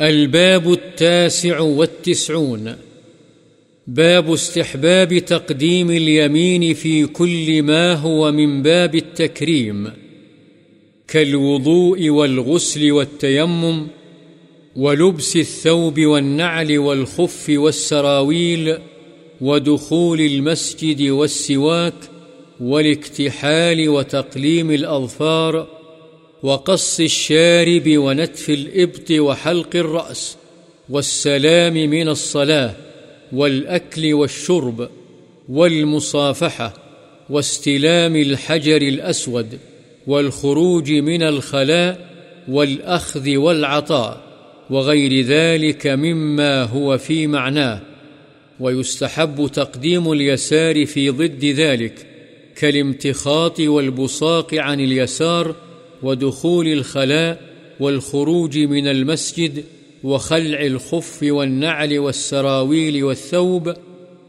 [0.00, 2.76] الباب التاسع والتسعون.
[3.86, 9.90] باب استحباب تقديم اليمين في كل ما هو من باب التكريم.
[11.08, 13.86] كالوضوء والغسل والتيمم
[14.76, 18.78] ولبس الثوب والنعل والخف والسراويل
[19.40, 21.94] ودخول المسجد والسواك
[22.60, 25.79] والاكتحال وتقليم الأظفار
[26.42, 30.36] وقص الشارب ونتف الإبط وحلق الرأس
[30.88, 32.74] والسلام من الصلاة
[33.32, 34.88] والأكل والشرب
[35.48, 36.74] والمصافحة
[37.30, 39.58] واستلام الحجر الأسود
[40.06, 42.10] والخروج من الخلاء
[42.48, 44.20] والأخذ والعطاء
[44.70, 47.80] وغير ذلك مما هو في معناه
[48.60, 52.06] ويستحب تقديم اليسار في ضد ذلك
[52.56, 55.54] كالامتخاط والبصاق عن اليسار
[56.02, 57.34] ودخول الخلاء
[57.80, 59.58] والخروج من المسجد
[60.04, 63.68] وخلع الخف والنعل والسراويل والثوب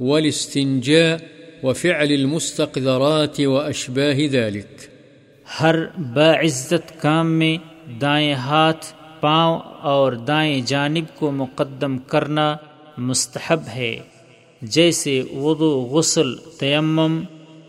[0.00, 1.18] والاستنجاء
[1.62, 4.80] وفعل المستقذرات وأشباه ذلك.
[5.60, 5.76] ہر
[6.14, 7.56] باعزت کام میں
[8.00, 8.86] دائیں ہاتھ،
[9.20, 12.56] پاؤں اور دائیں جانب کو مقدم کرنا
[12.98, 14.00] مستحب ہے۔
[14.62, 17.22] جیسے وضو، غسل، تیمم،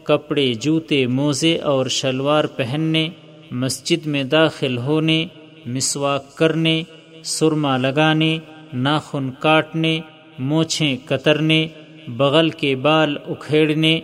[0.04, 3.10] کپڑے، جوتے، موزے اور شلوار پہننے
[3.52, 5.26] مسجد میں داخل ہونے،
[5.66, 6.84] مسواک کرنے،
[7.24, 8.38] سرما لگانے،
[8.74, 10.00] ناخن کاٹنے
[10.40, 11.68] موچھیں کترنے،
[12.08, 14.00] بغل کے بال اکھیڑنے،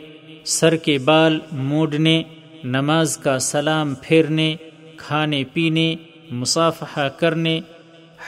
[0.46, 2.24] سر کے بال موڑنے،
[2.64, 4.56] نماز کا سلام پھیرنے،
[4.98, 5.96] کھانے پینے،
[6.32, 7.60] مصافحہ کرنے،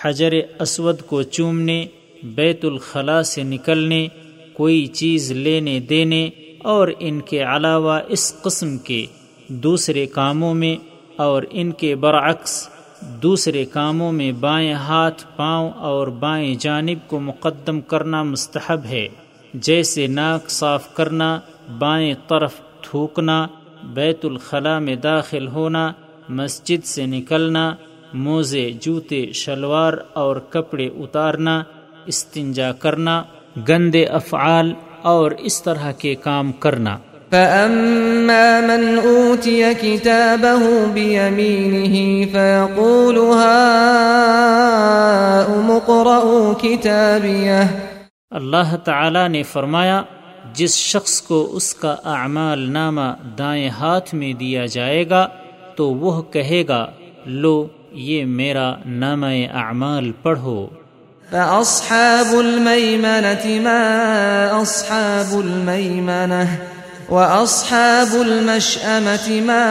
[0.03, 1.85] حجر اسود کو چومنے،
[2.23, 4.07] بیت الخلاء سے نکلنے،
[4.53, 6.29] کوئی چیز لینے دینے،
[6.63, 9.05] اور ان کے علاوہ اس قسم کے
[9.47, 10.75] دوسرے کاموں میں
[11.15, 12.69] اور ان کے برعکس
[13.01, 19.07] دوسرے کاموں میں بائیں ہاتھ پاؤں اور بائیں جانب کو مقدم کرنا مستحب ہے۔
[19.53, 21.39] جیسے ناک صاف کرنا،
[21.79, 23.47] بائیں طرف تھوکنا،
[23.83, 25.91] بیت الخلاء میں داخل ہونا،
[26.29, 27.75] مسجد سے نکلنا،
[28.13, 31.63] موزے، جوتے، شلوار اور کپڑے اتارنا،
[32.05, 33.23] استنجا کرنا،
[33.69, 36.97] گندے افعال اور اس طرح کے کام کرنا۔
[37.33, 43.41] فأما من أوتي كتابه بيمينه فيقول هاؤم
[45.71, 47.63] اقرءوا كتابيه
[48.31, 50.01] اللہ تعالی نے فرمایا
[50.53, 55.27] جس شخص کو اس کا اعمال نامہ دائیں ہاتھ میں دیا جائے گا
[55.75, 56.87] تو وہ کہے گا
[57.25, 60.67] لو یہ میرا نامہ اعمال پڑھو۔
[61.31, 63.81] فأصحاب الميمنة ما
[64.61, 66.72] أصحاب الميمنة؟
[67.09, 69.65] وأصحاب المشأمة ما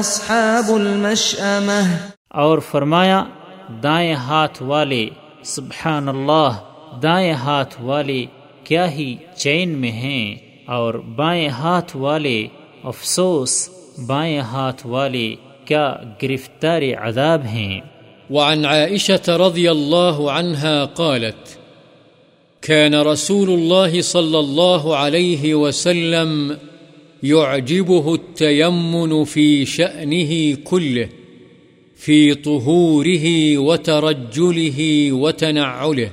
[0.00, 1.86] أصحاب المشأمة
[2.30, 3.24] اور فرمایا
[3.82, 5.08] دائیں ہاتھ والے
[5.44, 6.58] سبحان اللہ
[7.02, 8.24] دائیں ہاتھ والے
[8.64, 10.34] کیا ہی چین میں ہیں؟
[10.66, 12.46] اور بائیں ہاتھ والے
[12.84, 13.70] افسوس
[14.06, 17.80] بائیں ہاتھ والے کیا گرفتار عذاب ہیں؟
[18.30, 21.57] وعن عائشة رضي الله عنها قالت
[22.62, 26.56] كان رسول الله صلى الله عليه وسلم
[27.22, 31.08] يعجبه التيمن في شأنه كله،
[31.96, 34.80] في طهوره وترجله
[35.12, 36.10] وتنعله،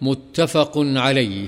[0.00, 1.46] متفق عليه.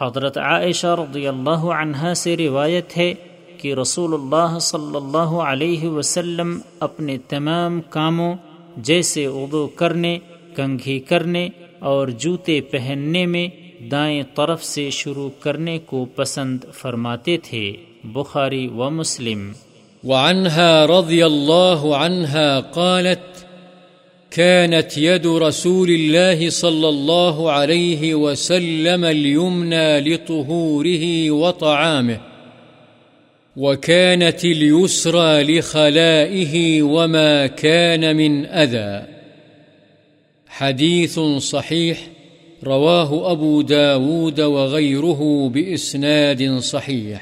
[0.00, 3.14] حضرت عائشہ رضی اللہ عنہا سے روایت ہے
[3.56, 8.34] کہ رسول اللہ صلی اللہ علیہ وسلم اپنے تمام کاموں،
[8.76, 10.18] جیسے وضو کرنے
[10.56, 13.48] کنگھی کرنے اور جوتے پہننے میں
[13.90, 17.72] دائیں طرف سے شروع کرنے کو پسند فرماتے تھے،
[18.04, 19.52] بخاری و مسلم۔
[20.04, 23.48] وعنها رضي الله عنها قالت
[24.30, 32.18] كانت يد رسول الله صلى الله عليه وسلم اليمنى لطهوره وطعامه
[33.56, 39.17] وكانت اليسرى لخلائه وما كان من أذى
[40.60, 41.94] حديث صحيح
[42.66, 47.14] رواه أبو داود وغيره بإسناد صحيح.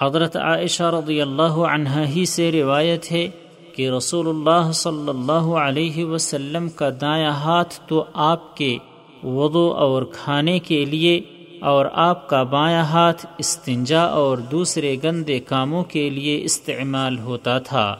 [0.00, 3.28] حضرت عائشہ رضی اللہ عنہ ہی سے روایت ہے
[3.76, 8.76] کہ رسول اللہ صلی اللہ علیہ وسلم کا دایاں ہاتھ تو آپ کے
[9.24, 11.20] وضو اور کھانے کے لیے
[11.60, 17.96] اور آپ کا بایاں ہاتھ استنجا اور دوسرے گندے کاموں کے لیے استعمال ہوتا تھا۔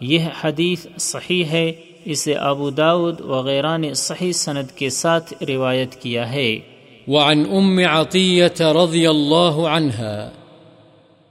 [0.00, 1.72] یہ حدیث صحیح ہے
[2.04, 6.58] اسے ابو داود وغیرہ نے صحیح سند کے ساتھ روایت کیا ہے۔
[7.08, 10.30] وعن أم عطية رضي الله عنها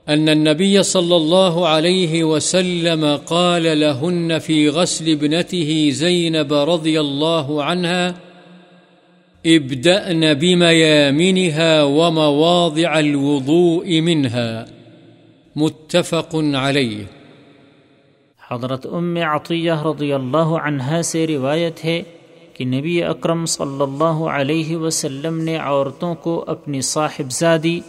[0.09, 8.13] أن النبي صلى الله عليه وسلم قال لهن في غسل ابنته زينب رضي الله عنها
[9.45, 14.65] ابدأن بميامنها ومواضع الوضوء منها
[15.55, 17.22] متفق عليه
[18.53, 22.03] حضرت ام عطیہ رضی اللہ عنہا سے روایت ہے
[22.53, 27.79] کہ نبی اکرم صلی اللہ علیہ وسلم نے عورتوں کو اپنی صاحبزادی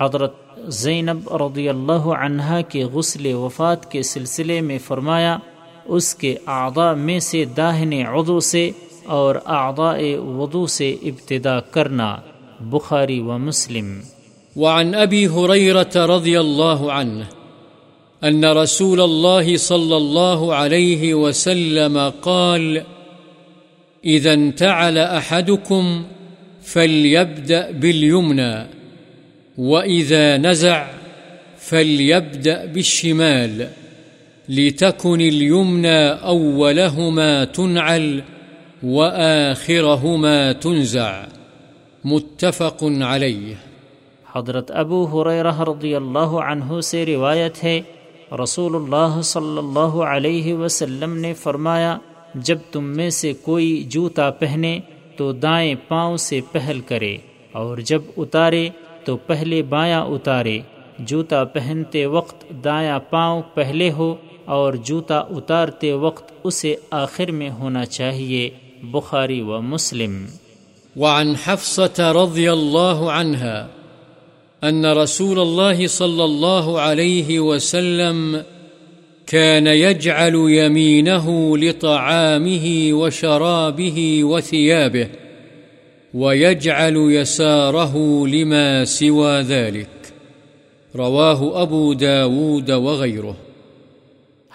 [0.00, 0.34] حضرت
[0.68, 5.38] زینب رضی اللہ عنہا کے غسل وفات کے سلسلے میں فرمایا،
[5.84, 8.70] اس کے اعضاء میں سے داہنے عضو سے
[9.06, 12.16] اور اعضاء وضو سے ابتدا کرنا۔
[12.60, 14.00] بخاری و مسلم۔
[14.56, 17.41] وعن أبي هريرة رضي الله عنه
[18.24, 22.82] أن رسول الله صلى الله عليه وسلم قال،
[24.04, 26.02] إذا انتعل أحدكم
[26.62, 28.54] فليبدأ باليمنى،
[29.58, 30.84] وإذا نزع
[31.58, 33.66] فليبدأ بالشمال،
[34.48, 38.20] لتكن اليمنى أولهما تنعل
[38.82, 41.22] وآخرهما تنزع.
[42.04, 43.54] متفق عليه.
[44.32, 47.80] حضرت ابو حریرہ رضی اللہ عنہ سے روایت ہے
[48.42, 51.98] رسول اللہ صلی اللہ علیہ وسلم نے فرمایا،
[52.34, 54.80] جب تم میں سے کوئی جوتا پہنے
[55.16, 57.16] تو دائیں پاؤں سے پہل کرے،
[57.52, 58.68] اور جب اتارے
[59.04, 60.58] تو پہلے بایاں اتارے۔
[60.98, 64.14] جوتا پہنتے وقت دایاں پاؤں پہلے ہو،
[64.44, 68.50] اور جوتا اتارتے وقت اسے آخر میں ہونا چاہیے۔
[68.82, 70.26] بخاری و مسلم۔
[70.96, 73.81] وعن حفصة رضي الله عنها
[74.64, 78.44] أن رسول الله صلى الله عليه وسلم
[79.26, 85.08] كان يجعل يمينه لطعامه وشرابه وثيابه
[86.14, 90.12] ويجعل يساره لما سوى ذلك.
[90.96, 93.34] رواه أبو داود وغيره.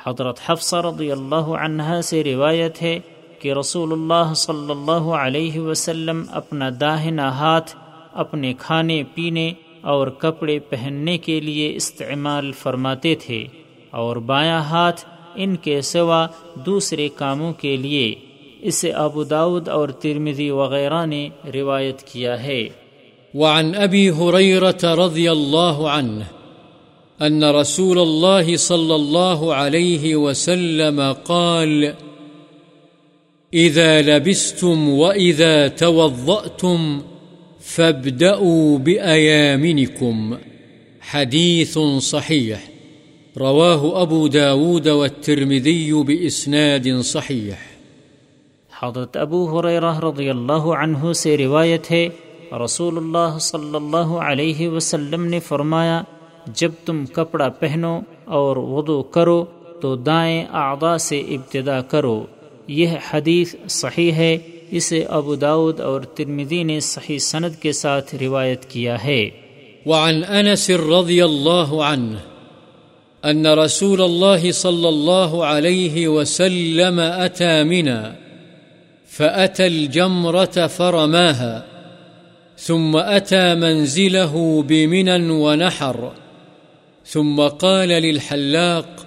[0.06, 3.00] حضرت حفصہ رضی اللہ عنہا سے روایت ہے
[3.40, 7.76] کہ رسول اللہ صلی اللہ علیہ وسلم اپنا داہنا ہاتھ،
[8.14, 13.46] اپنے کھانے پینے اور کپڑے پہننے کے لیے استعمال فرماتے تھے
[13.92, 16.28] اور بایاں ہاتھ ان کے سوا
[16.66, 18.16] دوسرے کاموں کے لیے،
[18.62, 22.70] اسے ابو داود اور ترمذی وغیرہ نے روایت کیا ہے۔
[23.34, 26.24] وعن أبي هريرة رضي الله عنه
[27.28, 31.84] أن رسول الله صلى الله عليه وسلم قال
[33.54, 37.00] إذا لبستم وإذا توضأتم
[37.76, 40.34] فابدأوا بأيامنكم.
[41.12, 42.56] حديث صحيح.
[43.38, 47.52] رواه أبو داود والترمذي بإسناد صحيح.
[48.82, 52.10] حضرت ابو حریرہ رضی اللہ عنہ سے روایت ہے،
[52.66, 56.04] رسول اللہ صلی اللہ علیہ وسلم نے فرمایا،
[56.48, 59.46] جب تم کپڑا پہنو اور وضو کرو
[59.82, 62.26] تو دائیں اعضاء سے ابتدا کرو۔
[62.68, 64.38] یہ حدیث صحیح ہے۔
[64.72, 69.30] اسے ابو داود اور ترمدی نے صحیح سند کے ساتھ روایت کیا ہے۔
[69.86, 72.18] وعن أنس رضي الله عنه
[73.26, 78.16] أن رسول الله صلى الله عليه وسلم أتى منا
[79.18, 81.66] فأتى الجمرة فرماها
[82.58, 86.12] ثم أتى منزله بمنا ونحر
[87.06, 89.06] ثم قال للحلاق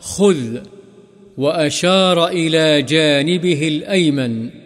[0.00, 0.56] خذ
[1.38, 4.61] وأشار إلى جانبه الأيمن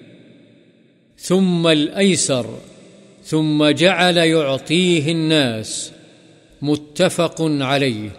[1.19, 2.47] ثم الأيسر،
[3.25, 5.93] ثم جعل يعطيه الناس،
[6.63, 8.11] متفق عليه.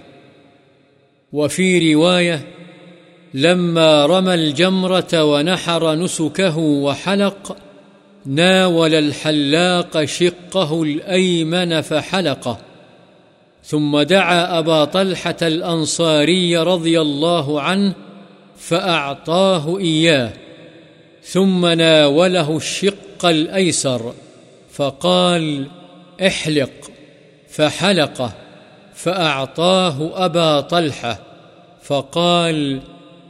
[1.33, 2.47] وفي رواية،
[3.33, 7.57] لما رمى الجمرة ونحر نسكه وحلق،
[8.25, 12.57] ناول الحلاق شقه الأيمن فحلقه.
[13.63, 17.93] ثم دعا أبا طلحة الأنصاري رضي الله عنه،
[18.57, 20.33] فأعطاه إياه.
[21.33, 24.01] ثم ناوله الشق الأيسر،
[24.71, 25.63] فقال
[26.19, 26.89] احلق.
[27.49, 28.29] فحلقه
[28.95, 31.13] فأعطاه أبا طلحة،
[31.83, 32.79] فقال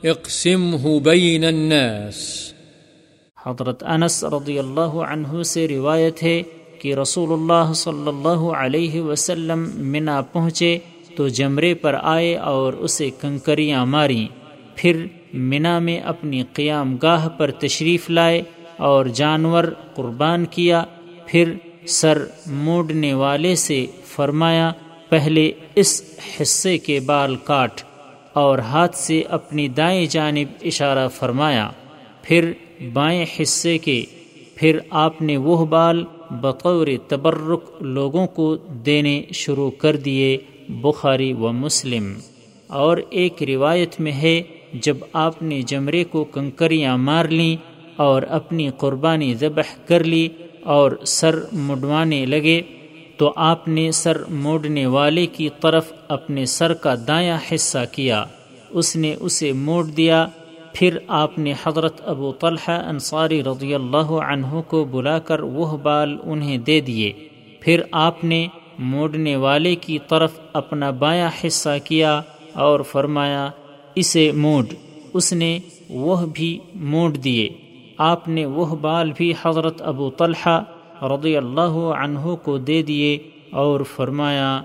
[0.03, 2.15] اقسمه بين الناس.
[3.45, 6.43] حضرت انس رضی اللہ عنہ سے روایت ہے
[6.81, 10.77] کہ رسول اللہ صلی اللہ علیہ وسلم منا پہنچے
[11.15, 14.27] تو جمرے پر آئے اور اسے کنکریاں ماریں،
[14.75, 18.41] پھر منا میں اپنی قیام گاہ پر تشریف لائے
[18.77, 19.63] اور جانور
[19.96, 20.84] قربان کیا،
[21.25, 21.53] پھر
[21.88, 24.72] سر موڑنے والے سے فرمایا،
[25.10, 26.01] پہلے اس
[26.41, 27.81] حصے کے بال کاٹ،
[28.34, 31.69] اور ہاتھ سے اپنی دائیں جانب اشارہ فرمایا،
[32.22, 32.51] پھر
[32.93, 34.03] بائیں حصے کے،
[34.55, 40.38] پھر آپ نے وہ بال بطور تبرک لوگوں کو دینے شروع کر دیے،
[40.69, 42.13] بخاری و مسلم۔
[42.67, 44.41] اور ایک روایت میں ہے
[44.74, 47.55] جب آپ نے جمرے کو کنکریاں مار لیں
[47.95, 50.27] اور اپنی قربانی ذبح کر لی
[50.63, 52.62] اور سر مڈوانے لگے،
[53.17, 58.25] تو آپ نے سر موڑنے والے کی طرف اپنے سر کا دایاں حصہ کیا۔
[58.69, 60.27] اس نے اسے موڑ دیا۔
[60.74, 66.17] پھر آپ نے حضرت ابو طلحہ انصاری رضی اللہ عنہ کو بلا کر وہ بال
[66.24, 67.13] انہیں دے دیے۔
[67.59, 68.47] پھر آپ نے
[68.79, 72.21] موڑنے والے کی طرف اپنا بایاں حصہ کیا
[72.53, 73.50] اور فرمایا
[73.99, 74.65] اسے موڈ۔
[75.13, 77.49] اس نے وہ بھی موڑ دیے۔
[77.97, 80.63] آپ نے وہ بال بھی حضرت ابو طلحہ
[81.01, 83.17] رضی اللہ عنہ کو دے دیے
[83.51, 84.61] اور فرمایا،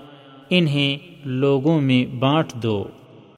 [0.49, 2.83] انہیں لوگوں میں بانٹ دو۔